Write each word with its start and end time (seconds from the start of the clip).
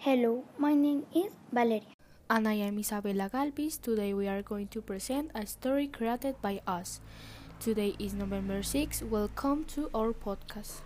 Hello, 0.00 0.44
my 0.56 0.72
name 0.72 1.04
is 1.14 1.28
Valeria. 1.52 1.92
And 2.30 2.48
I 2.48 2.54
am 2.54 2.78
Isabella 2.78 3.28
Galvis. 3.28 3.78
Today 3.78 4.14
we 4.14 4.28
are 4.28 4.40
going 4.40 4.68
to 4.68 4.80
present 4.80 5.30
a 5.34 5.44
story 5.44 5.88
created 5.88 6.40
by 6.40 6.62
us. 6.66 7.02
Today 7.60 7.96
is 7.98 8.14
November 8.14 8.62
6. 8.62 9.02
Welcome 9.02 9.64
to 9.76 9.90
our 9.94 10.14
podcast. 10.14 10.80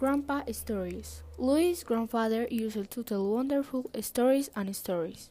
Grandpa 0.00 0.40
Stories 0.50 1.22
Louis' 1.36 1.84
grandfather 1.84 2.48
used 2.50 2.90
to 2.90 3.02
tell 3.04 3.28
wonderful 3.28 3.84
stories 4.00 4.48
and 4.56 4.74
stories. 4.74 5.28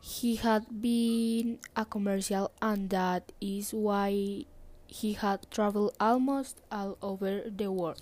He 0.00 0.36
had 0.36 0.80
been 0.80 1.58
a 1.76 1.84
commercial, 1.84 2.50
and 2.62 2.88
that 2.88 3.32
is 3.42 3.74
why 3.74 4.46
he 4.86 5.12
had 5.12 5.50
traveled 5.50 5.92
almost 6.00 6.62
all 6.72 6.96
over 7.02 7.42
the 7.44 7.70
world. 7.70 8.00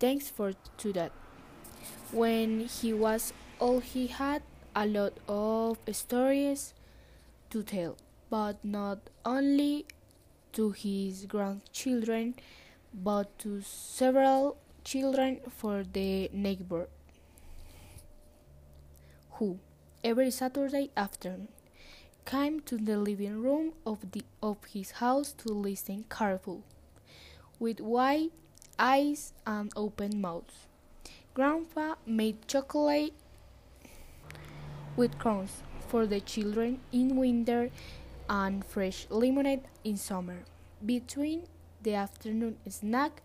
Thanks 0.00 0.30
for 0.30 0.54
to 0.78 0.92
that. 0.94 1.12
When 2.10 2.66
he 2.66 2.92
was 2.92 3.32
old, 3.60 3.84
he 3.84 4.08
had 4.08 4.42
a 4.74 4.84
lot 4.84 5.14
of 5.28 5.78
stories 5.92 6.74
to 7.50 7.62
tell, 7.62 7.96
but 8.30 8.58
not 8.64 8.98
only 9.24 9.86
to 10.54 10.72
his 10.72 11.26
grandchildren, 11.26 12.34
but 12.92 13.38
to 13.38 13.60
several 13.62 14.56
children 14.84 15.40
for 15.48 15.82
the 15.82 16.30
neighbor 16.32 16.88
who 19.32 19.58
every 20.04 20.30
Saturday 20.30 20.90
afternoon 20.96 21.48
came 22.26 22.60
to 22.60 22.76
the 22.76 22.96
living 22.96 23.42
room 23.42 23.72
of 23.86 24.12
the 24.12 24.22
of 24.42 24.58
his 24.72 24.92
house 24.92 25.32
to 25.32 25.48
listen 25.52 26.04
careful 26.08 26.62
with 27.58 27.80
wide 27.80 28.30
eyes 28.78 29.32
and 29.46 29.72
open 29.74 30.20
mouths. 30.20 30.66
Grandpa 31.32 31.94
made 32.06 32.46
chocolate 32.46 33.12
with 34.96 35.18
crumbs 35.18 35.62
for 35.88 36.06
the 36.06 36.20
children 36.20 36.80
in 36.92 37.16
winter 37.16 37.70
and 38.28 38.64
fresh 38.64 39.06
lemonade 39.10 39.62
in 39.82 39.96
summer. 39.96 40.44
Between 40.84 41.44
the 41.82 41.94
afternoon 41.94 42.56
snack 42.68 43.22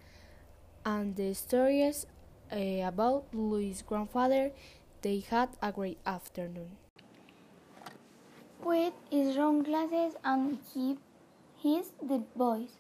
and 0.86 1.16
the 1.16 1.34
stories 1.34 2.06
uh, 2.52 2.56
about 2.84 3.26
Louis' 3.34 3.82
grandfather, 3.82 4.52
they 5.02 5.20
had 5.20 5.50
a 5.62 5.72
great 5.72 6.00
afternoon. 6.06 6.78
With 8.64 8.94
his 9.10 9.38
round 9.38 9.66
glasses 9.66 10.16
and 10.24 10.60
he, 10.74 10.98
his 11.62 11.92
deep 12.08 12.28
voice, 12.36 12.78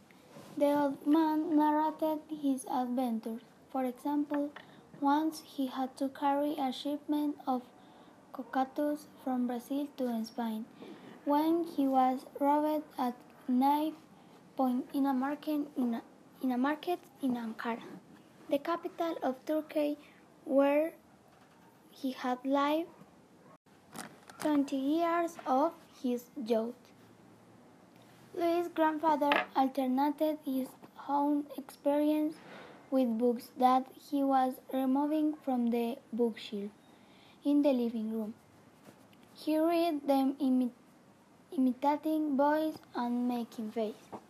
the 0.58 0.66
old 0.66 1.08
man 1.08 1.55
narrated 1.55 2.20
his 2.42 2.66
adventures. 2.66 3.42
For 3.72 3.86
example, 3.86 4.50
once 5.00 5.42
he 5.45 5.67
had 5.67 5.95
to 5.97 6.09
carry 6.09 6.55
a 6.59 6.73
shipment 6.73 7.38
of 7.47 7.61
cockatoos 8.33 9.08
from 9.23 9.47
Brazil 9.47 9.88
to 9.97 10.25
Spain 10.25 10.66
when 11.25 11.64
he 11.64 11.88
was 11.88 12.25
robbed 12.39 12.83
at 12.97 13.14
knife 13.47 13.94
point 14.58 14.86
in 14.94 15.05
a 15.05 15.14
market 15.14 15.67
in, 15.77 16.02
in 16.42 16.52
a 16.52 16.58
market 16.58 17.00
in 17.22 17.36
Ankara, 17.36 17.90
the 18.50 18.58
capital 18.58 19.16
of 19.22 19.45
Turkey, 19.45 19.98
where 20.45 20.94
he 21.92 22.12
had 22.12 22.38
lived 22.45 22.90
20 24.40 24.76
years 24.76 25.38
of 25.45 25.73
his 26.02 26.26
youth. 26.45 26.76
Louis' 28.33 28.70
grandfather 28.70 29.32
alternated 29.55 30.38
his 30.45 30.70
own 31.10 31.45
experience 31.58 32.36
with 32.89 33.17
books 33.17 33.52
that 33.58 33.86
he 34.10 34.23
was 34.23 34.54
removing 34.73 35.33
from 35.44 35.72
the 35.72 35.98
bookshelf 36.14 36.72
in 37.44 37.64
the 37.64 37.73
living 37.73 38.14
room. 38.14 38.33
He 39.33 39.58
read 39.58 40.08
them 40.08 40.36
imi 40.36 40.72
imitating 41.52 42.38
voice 42.38 42.78
and 42.95 43.28
making 43.28 43.72
face. 43.72 44.29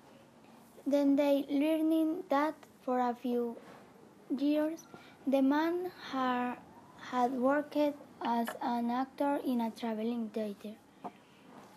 Then 0.91 1.15
they 1.15 1.45
learning 1.49 2.23
that 2.29 2.55
for 2.83 2.99
a 2.99 3.13
few 3.13 3.57
years 4.35 4.85
the 5.27 5.41
man 5.41 5.91
ha 6.11 6.55
had 7.11 7.33
worked 7.33 7.77
as 8.21 8.47
an 8.61 8.89
actor 8.89 9.39
in 9.45 9.61
a 9.61 9.69
traveling 9.81 10.29
theater. 10.29 10.73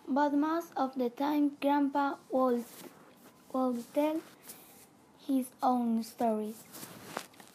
But 0.07 0.33
most 0.33 0.73
of 0.75 0.95
the 0.95 1.09
time 1.09 1.51
Grandpa 1.61 2.15
would, 2.31 2.65
would 3.53 3.93
tell 3.93 4.19
his 5.27 5.47
own 5.61 6.03
stories. 6.03 6.63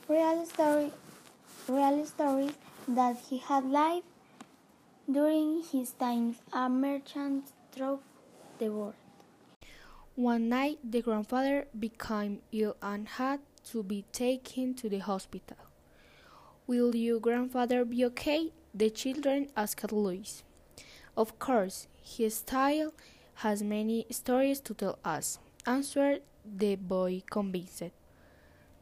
Real 0.09 0.47
story 0.47 0.93
real 1.69 2.07
stories 2.07 2.55
that 2.87 3.17
he 3.29 3.39
had 3.39 3.65
lived 3.65 4.07
during 5.11 5.63
his 5.73 5.93
time 5.93 6.35
a 6.53 6.69
merchant 6.69 7.53
throughout 7.73 8.03
the 8.59 8.71
world. 8.71 9.08
One 10.19 10.49
night, 10.49 10.81
the 10.83 11.01
grandfather 11.01 11.69
became 11.79 12.41
ill 12.51 12.75
and 12.83 13.07
had 13.07 13.39
to 13.71 13.85
be 13.85 14.05
taken 14.11 14.75
to 14.75 14.89
the 14.89 14.99
hospital. 14.99 15.57
Will 16.67 16.97
your 16.97 17.21
grandfather 17.21 17.85
be 17.85 18.05
okay? 18.07 18.51
The 18.75 18.91
children 18.91 19.47
asked 19.57 19.93
Louis. 19.93 20.43
Of 21.17 21.39
course, 21.39 21.87
his 22.03 22.35
style 22.35 22.95
has 23.47 23.63
many 23.63 24.07
stories 24.11 24.59
to 24.63 24.75
tell 24.75 24.99
us, 25.05 25.39
answered 25.65 26.23
the 26.45 26.75
boy 26.75 27.23
convinced. 27.31 27.93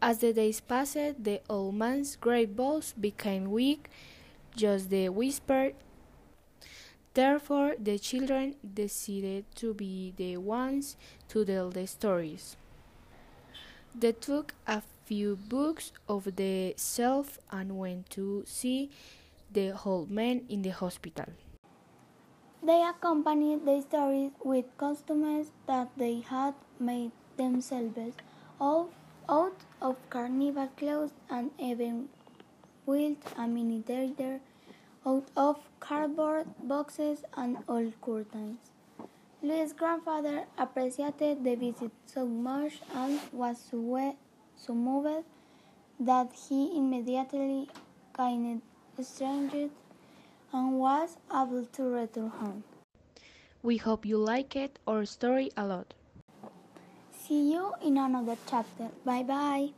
As 0.01 0.17
the 0.21 0.33
days 0.33 0.63
passed, 0.63 1.23
the 1.23 1.43
old 1.51 1.75
man's 1.75 2.17
great 2.17 2.53
voice 2.53 2.95
became 2.99 3.51
weak, 3.51 3.91
just 4.57 4.89
the 4.89 5.11
whisper. 5.11 5.73
Therefore, 7.17 7.77
the 7.81 7.99
children 7.99 8.57
decided 8.61 9.47
to 9.55 9.73
be 9.73 10.13
the 10.19 10.37
ones 10.37 10.97
to 11.29 11.47
tell 11.47 11.71
the 11.71 11.87
stories. 11.87 12.59
They 13.95 14.13
took 14.13 14.53
a 14.67 14.83
few 15.07 15.37
books 15.37 15.93
off 16.09 16.25
the 16.25 16.75
shelf 16.77 17.39
and 17.51 17.79
went 17.79 18.11
to 18.11 18.45
see 18.47 18.91
the 19.51 19.73
old 19.83 20.11
man 20.11 20.45
in 20.51 20.61
the 20.61 20.77
hospital. 20.77 21.25
They 22.63 22.83
accompanied 22.85 23.65
the 23.65 23.81
stories 23.81 24.33
with 24.45 24.67
costumes 24.77 25.53
that 25.67 25.89
they 25.97 26.21
had 26.21 26.53
made 26.79 27.13
themselves 27.39 28.13
out, 28.61 28.93
out 29.27 29.57
of 29.81 29.97
carnival 30.11 30.69
clothes 30.77 31.13
and 31.31 31.51
even 31.59 32.11
built 32.85 33.25
a 33.39 33.47
mini 33.49 33.81
theater 33.81 34.41
out 35.07 35.29
of 35.37 35.57
cardboard 35.79 36.47
boxes 36.63 37.23
and 37.37 37.59
old 37.69 37.93
curtains. 38.01 38.59
Louis' 39.43 39.73
grandfather 39.73 40.45
appreciated 40.59 41.45
the 41.45 41.55
visit 41.55 41.93
so 42.07 42.27
much 42.27 42.81
and 42.95 43.21
was 43.33 43.59
so, 43.71 44.17
so 44.57 44.75
moved 44.75 45.25
that 46.01 46.33
he 46.49 46.77
immediately 46.77 47.69
gained 48.17 48.63
strength 49.01 49.71
and 50.53 50.79
was 50.79 51.17
able 51.33 51.65
to 51.67 51.83
return 51.85 52.29
home. 52.29 52.65
We 53.63 53.77
hope 53.77 54.05
you 54.05 54.19
liked 54.19 54.79
our 54.87 55.05
story 55.05 55.51
a 55.57 55.67
lot. 55.67 55.95
See 57.13 57.53
you 57.53 57.73
in 57.83 57.99
another 57.99 58.37
chapter. 58.49 58.91
Bye 59.05 59.23
bye. 59.23 59.71